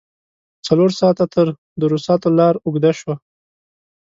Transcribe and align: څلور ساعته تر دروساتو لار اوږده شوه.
څلور 0.67 0.89
ساعته 0.99 1.25
تر 1.35 1.47
دروساتو 1.81 2.27
لار 2.37 2.55
اوږده 2.65 2.91
شوه. 2.99 3.15